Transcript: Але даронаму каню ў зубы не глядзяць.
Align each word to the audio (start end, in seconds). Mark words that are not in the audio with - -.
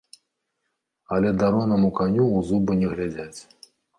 Але 1.17 1.29
даронаму 1.41 1.91
каню 2.01 2.25
ў 2.25 2.39
зубы 2.49 2.79
не 2.83 2.87
глядзяць. 2.97 3.39